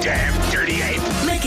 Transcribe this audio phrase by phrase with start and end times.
[0.00, 0.39] damn dirty ape!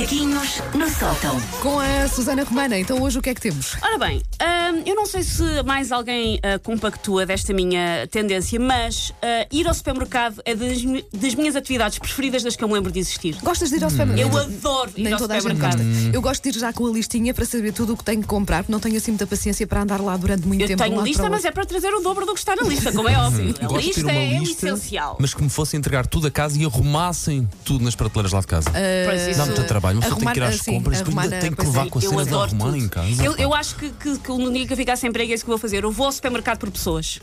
[0.03, 1.41] Macaquinhos no sótão.
[1.61, 3.77] Com a Susana Romana, então hoje o que é que temos?
[3.81, 9.13] Ora bem, hum, eu não sei se mais alguém ah, compactua desta minha tendência, mas
[9.21, 10.79] ah, ir ao supermercado é das,
[11.13, 13.37] das minhas atividades preferidas das que eu me lembro de existir.
[13.41, 14.33] Gostas de ir ao supermercado?
[14.33, 15.81] Eu adoro ir Nem ao toda a gente supermercado.
[15.81, 16.09] gosta.
[16.17, 18.27] Eu gosto de ir já com a listinha para saber tudo o que tenho que
[18.27, 20.83] comprar, porque não tenho assim muita paciência para andar lá durante muito Eu tempo.
[20.83, 22.91] de um tenho lista, mas é para trazer o dobro do que está na lista,
[22.91, 23.55] como é óbvio.
[23.61, 25.15] A lista uma é lista, essencial.
[25.17, 28.47] Mas que me fosse entregar tudo a casa e arrumassem tudo nas prateleiras lá de
[28.47, 28.69] casa.
[29.05, 29.61] Pois isso- Dá muito
[30.01, 32.01] trabalho, mas tem que ir às sim, compras depois ainda tem que levar com a
[32.01, 32.77] Eu cena de arrumar tudo.
[32.77, 33.23] em casa.
[33.23, 35.43] Eu, eu acho que, que, que no dia que eu ficar sem emprego é isso
[35.43, 35.83] que eu vou fazer.
[35.83, 37.19] Eu vou ao supermercado por pessoas.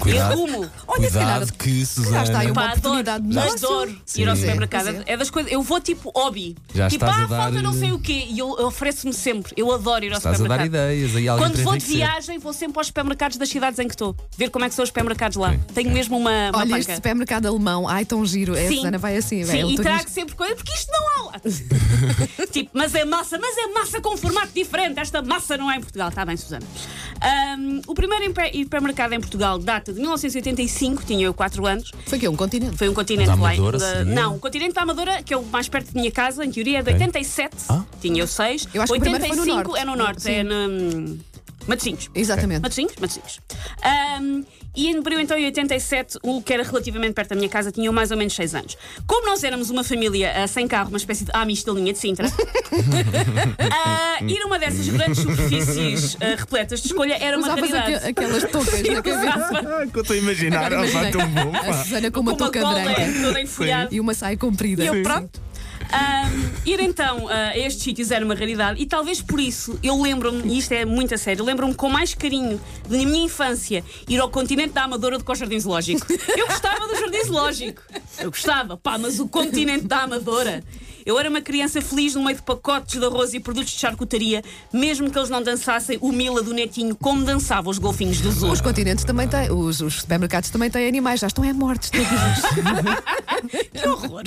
[0.00, 0.40] Cuidado.
[0.86, 2.46] Olha, se calhar- cuidado que calhar está aí Susana.
[2.46, 3.68] uma Pá, oportunidade de adoro, negócio.
[3.68, 4.22] adoro Sim.
[4.22, 4.84] ir ao é, supermercado.
[4.84, 5.02] pois é.
[5.06, 5.52] É das coisas.
[5.52, 6.56] Eu vou tipo hobby.
[6.74, 8.26] Já tipo, estás ah, a dar- falta não sei o quê.
[8.28, 9.52] E eu, eu ofereço-me sempre.
[9.56, 10.66] Eu adoro ir ao Estás a dar supermercado.
[10.66, 11.96] ideias aí alguém Quando para vou de enriquecer.
[12.08, 14.16] viagem, vou sempre aos supermercados das cidades em que estou.
[14.36, 15.54] Ver como é que são os supermercados lá.
[15.74, 16.96] Tenho mesmo uma, uma Olha, este panca.
[16.96, 18.54] supermercado alemão, ai tão giro.
[18.56, 18.76] É, a Sim.
[18.76, 20.10] Susana vai assim, Sim, eu e trago nisto.
[20.10, 21.40] sempre coisa, porque isto não há lá.
[22.50, 24.98] tipo, mas é massa, mas é massa com um formato diferente.
[25.00, 26.08] Esta massa não é em Portugal.
[26.08, 26.66] Está bem, Susana.
[27.20, 31.90] Ahm, o primeiro hiper- hipermercado em Portugal data de 1985, tinha eu 4 anos.
[32.06, 32.76] Foi que um continente.
[32.76, 33.48] Foi um continente Da lá.
[33.50, 34.04] Amadora, da- seria?
[34.14, 36.78] não, o continente da Amadora, que é o mais perto da minha casa, em teoria
[36.78, 37.56] é de 87.
[37.68, 37.82] Ah.
[38.00, 38.68] Tinha eu 6.
[38.72, 39.80] Eu acho que o foi no 85 norte.
[39.80, 40.30] é no norte, Sim.
[40.32, 41.18] é no.
[41.66, 42.10] Matosinhos.
[42.14, 42.62] Exatamente.
[42.62, 42.92] Matosinhos?
[43.00, 43.40] Matosinhos.
[43.84, 44.44] Ahm,
[44.74, 48.10] e abriu então em 87, o que era relativamente perto da minha casa, tinha mais
[48.10, 48.76] ou menos 6 anos.
[49.06, 51.98] Como nós éramos uma família ah, sem carro, uma espécie de Amish da linha de
[51.98, 52.26] Sintra,
[53.70, 57.94] ah, ir a uma dessas grandes superfícies ah, repletas de escolha era uma Usavas raridade.
[57.96, 59.86] aque- aquelas toucas na cabeça.
[59.92, 61.22] que eu estou a imaginar, Agora imaginei
[61.68, 63.88] a Susana com uma Com uma touca branca toda enfolhada.
[63.94, 64.84] e uma saia comprida.
[64.84, 65.40] E eu, pronto.
[65.92, 70.54] Ahm, ir então a estes sítios era uma raridade e talvez por isso eu lembro-me,
[70.54, 74.30] e isto é muito a sério, lembro-me com mais carinho da minha infância ir ao
[74.30, 76.06] continente da Amadora do que ao Jardim Zoológico.
[76.36, 77.82] Eu gostava do Jardim Zoológico.
[78.18, 80.62] Eu gostava, pá, mas o continente da Amadora.
[81.04, 84.42] Eu era uma criança feliz no meio de pacotes de arroz e produtos de charcutaria,
[84.72, 88.52] mesmo que eles não dançassem o Mila do Netinho como dançavam os golfinhos do zoo.
[88.52, 92.06] Os continentes também têm, os, os supermercados também têm animais, já estão é mortos todos.
[93.82, 94.22] Que horror!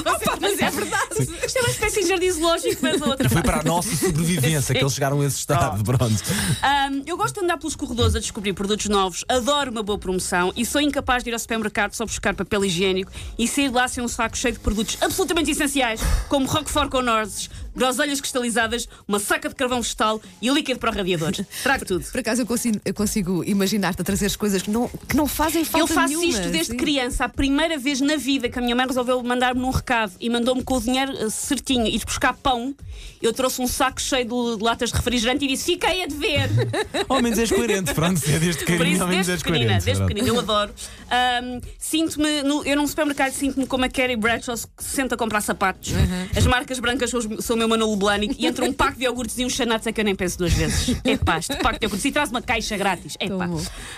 [0.00, 1.46] Opa, mas é verdade!
[1.46, 4.74] Isto é uma espécie de jardim zoológico, mas a outra Foi para a nossa sobrevivência
[4.74, 5.82] que eles chegaram a esse estado.
[5.84, 6.22] Pronto.
[6.62, 10.52] Ahm, eu gosto de andar pelos corredores a descobrir produtos novos, adoro uma boa promoção
[10.56, 14.02] e sou incapaz de ir ao supermercado só buscar papel higiênico e sair lá sem
[14.02, 19.48] um saco cheio de produtos absolutamente essenciais, como Roquefort com nozes, groselhas cristalizadas, uma saca
[19.48, 21.32] de carvão vegetal e líquido para o radiador.
[21.62, 22.04] Trago tudo.
[22.04, 25.60] Por acaso eu consigo, eu consigo imaginar-te a trazer coisas que não, que não fazem
[25.60, 26.76] Eu falta faço nenhuma, isto desde sim.
[26.76, 30.28] criança, a primeira vez na vida que a minha mãe resolveu mandar-me um recado e
[30.30, 32.74] mandou-me com o dinheiro eh, certinho ir buscar pão.
[33.20, 36.48] Eu trouxe um saco cheio de latas de refrigerante e disse: Fiquei a dever.
[37.08, 38.18] Ao menos és coerente, pronto.
[38.20, 39.84] Se é desde isso, ao menos desde és pequenina, coerente.
[39.84, 40.72] desde pequenina, eu adoro.
[41.10, 42.28] Ahm, sinto-me,
[42.64, 45.92] eu num supermercado sinto-me como a Carrie Bradshaw que se senta a comprar sapatos.
[46.36, 49.44] As marcas brancas são o meu Manolo Blahnik e entra um pack de iogurtes e
[49.44, 50.96] um chanates é que eu nem penso duas vezes.
[51.04, 53.16] É pá, este pack de iogurtes e traz uma caixa grátis.
[53.20, 53.46] É pá.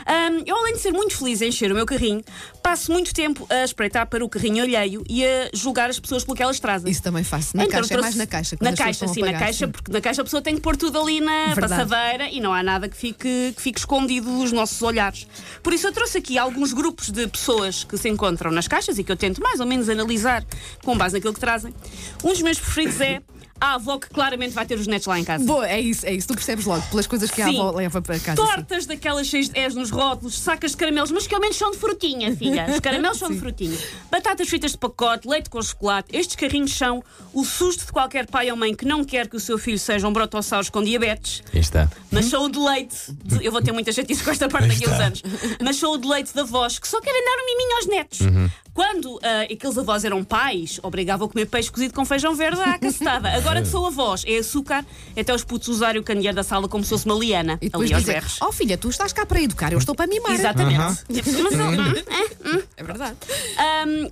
[0.06, 2.22] Ahm, eu, além de ser muito feliz em encher o meu carrinho,
[2.62, 6.36] passo muito tempo a espreitar para o carrinho alheio e a julgar as pessoas pelo
[6.36, 6.90] que elas trazem.
[6.90, 7.56] Isso também faço.
[7.56, 8.56] Na Então, caixa, é trouxe- mais na caixa.
[8.60, 9.72] Na caixa, sim, na caixa, sim.
[9.72, 11.60] porque na caixa a pessoa tem que pôr tudo ali na Verdade.
[11.86, 15.26] passadeira e não há nada que fique, que fique escondido dos nossos olhares.
[15.62, 19.04] Por isso eu trouxe aqui alguns grupos de pessoas que se encontram nas caixas e
[19.04, 20.44] que eu tento mais ou menos analisar
[20.84, 21.72] com base naquilo que trazem.
[22.24, 23.20] Um dos meus preferidos é
[23.60, 25.44] a avó que claramente vai ter os netos lá em casa.
[25.44, 26.28] Boa, é isso, é isso.
[26.28, 27.58] Tu percebes logo pelas coisas que a Sim.
[27.60, 28.40] avó leva para casa.
[28.40, 28.48] sim.
[28.48, 31.70] Tortas daquelas cheias de és nos rótulos, sacas de caramelos, mas que ao menos são
[31.70, 32.66] de frutinha, filha.
[32.72, 33.76] Os caramelos são de frutinha.
[34.10, 36.16] Batatas fritas de pacote, leite com chocolate.
[36.16, 37.02] Estes carrinhos são
[37.32, 40.06] o susto de qualquer pai ou mãe que não quer que o seu filho seja
[40.06, 41.42] um brotossauros com diabetes.
[41.52, 41.90] Aí está.
[42.10, 42.96] Mas sou o deleite.
[43.24, 45.22] de- eu vou ter muita chatice com esta parte daqui a uns anos.
[45.62, 48.18] Mas sou o deleite de avós que só querem dar um miminho aos netos.
[48.74, 52.78] Quando ah, aqueles avós eram pais, obrigavam a comer peixe cozido com feijão verde à
[52.78, 53.28] cacetada.
[53.30, 54.84] Agora que sou avós, é açúcar,
[55.18, 57.58] até os putos usarem o candeeiro da sala como se fosse uma liana.
[57.60, 58.38] E depois ali aos dizer, berros.
[58.40, 60.32] oh filha, tu estás cá para educar, eu estou para mimar.
[60.32, 60.78] Exatamente.
[60.78, 61.04] Mas
[62.56, 63.16] eu- É verdade.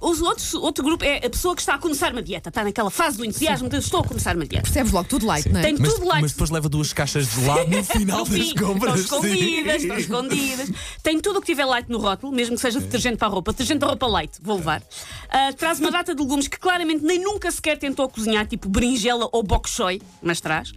[0.00, 2.64] Um, os outros, outro grupo é a pessoa que está a começar uma dieta, está
[2.64, 4.62] naquela fase do entusiasmo de estou a começar uma dieta.
[4.64, 5.62] Percebes logo tudo light, não é?
[5.62, 6.20] Tem Mas, tudo lá.
[6.20, 9.00] mas depois leva duas caixas de gelado no final No das fim, compras.
[9.00, 9.78] Estão escondidas, sim.
[9.82, 10.70] estão escondidas.
[11.02, 13.52] Tem tudo o que tiver light no rótulo, mesmo que seja detergente para a roupa.
[13.52, 14.82] Detergente para a roupa light, vou levar.
[15.30, 19.28] Ah, traz uma data de legumes que claramente nem nunca sequer tentou cozinhar, tipo berinjela
[19.32, 20.72] ou bok choy, mas traz.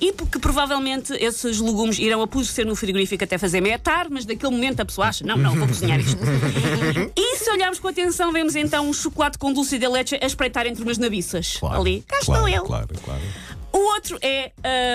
[0.00, 4.52] E porque provavelmente esses legumes irão apodrecer no frigorífico até fazer meia tarde, mas daquele
[4.52, 6.20] momento a pessoa acha, não, não, vou cozinhar isto.
[7.16, 10.66] e se olharmos com atenção, vemos então um chocolate com dulce de leite a espreitar
[10.66, 11.56] entre umas nabiças.
[11.58, 12.64] Claro, Ali, cá claro, estou eu.
[12.64, 13.22] Claro, claro.
[13.82, 14.52] O outro é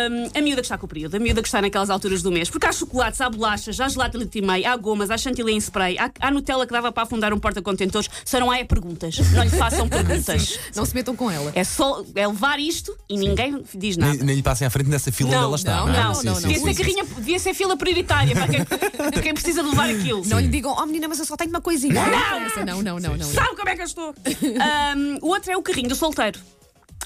[0.09, 2.31] hum, a miúda que está com o período, a miúda que está naquelas alturas do
[2.31, 2.49] mês.
[2.49, 5.51] Porque há chocolates, há bolachas, há gelato de leite e meio, há gomas, há chantilly
[5.51, 8.09] em spray, há, há Nutella que dava para afundar um porta-contentores.
[8.23, 9.17] Só não há é perguntas.
[9.33, 10.57] Não lhe façam perguntas.
[10.73, 11.51] Não se metam com ela.
[11.53, 14.13] É só é levar isto e ninguém diz nada.
[14.13, 15.75] Nem, nem lhe passem à frente nessa fila onde Não, ela está.
[15.75, 16.03] não, é?
[16.03, 16.53] não, Sim, não, sim, não.
[16.53, 16.81] Devia sim, ser, sim.
[16.81, 20.23] carrinha, devia ser fila prioritária para quem, para quem precisa de levar aquilo.
[20.27, 21.93] Não lhe digam, oh menina, mas eu só tenho uma coisinha.
[21.93, 23.17] Não, não, não, não.
[23.17, 23.27] não.
[23.27, 24.15] Sabe como é que eu estou?
[24.15, 26.39] Ahm, o outro é o carrinho do solteiro.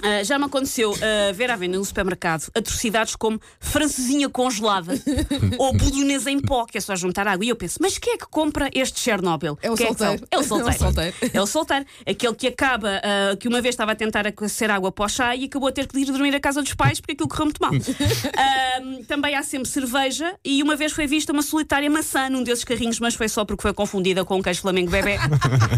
[0.04, 4.94] Ah, já me aconteceu ah, ver à venda no supermercado atrocidades como francesinha congelada
[5.58, 7.46] ou bolonesa em pó, que é só juntar água.
[7.46, 9.58] E eu penso, mas quem é que compra este Chernobyl?
[9.62, 9.96] É o Quem são?
[9.96, 10.28] solteiro.
[10.32, 10.72] É o solteiro.
[10.72, 11.16] É o solteiro.
[11.34, 11.86] É o solteiro.
[12.08, 15.36] Aquele que acaba, ah, que uma vez estava a tentar aquecer água para o chá
[15.36, 17.62] e acabou a ter que ir dormir à casa dos pais porque aquilo correu muito
[17.62, 17.72] mal.
[19.08, 23.00] Também há sempre cerveja e uma vez foi vista uma solitária maçã num desses carrinhos,
[23.00, 25.16] mas foi só porque foi confundida com um queijo flamengo bebê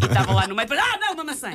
[0.01, 0.67] e estava lá no meio.
[0.73, 1.51] Ah, não, uma maçã!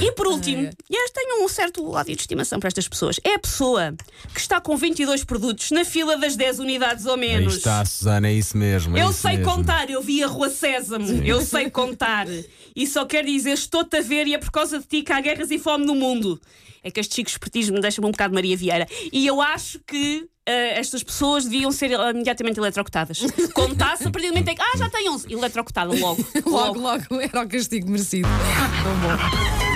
[0.00, 3.34] E por último, e este tenho um certo ódio de estimação para estas pessoas, é
[3.34, 3.94] a pessoa
[4.32, 7.56] que está com 22 produtos na fila das 10 unidades ou Aí menos.
[7.56, 8.96] está, Susana, é isso mesmo.
[8.96, 9.52] é Eu isso sei mesmo.
[9.52, 12.26] contar, eu vi a Rua Sésamo, eu sei contar.
[12.74, 15.20] E só quero dizer, estou-te a ver e é por causa de ti que há
[15.20, 16.40] guerras e fome no mundo.
[16.82, 18.86] É que este chico espertismo me deixa-me um bocado Maria Vieira.
[19.12, 23.18] E eu acho que eh, estas pessoas deviam ser eh, imediatamente eletrocutadas.
[23.52, 26.24] Contasse a partir do momento em que, ah, já tem 11, eletrocutada logo.
[26.46, 28.28] Logo, logo, era o castigo merecido.
[28.84, 29.75] Tão bom.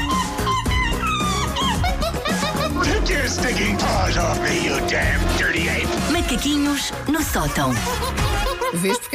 [2.83, 5.89] Take your stinking paws off me, you damn dirty ape!
[6.11, 7.73] Macaquinhos no sótão.
[8.75, 9.09] Vês porque